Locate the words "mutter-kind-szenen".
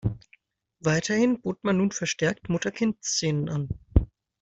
2.49-3.49